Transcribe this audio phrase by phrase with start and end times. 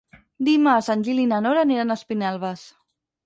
[0.45, 2.65] Dimarts en Gil i na Nora aniran a Espinelves.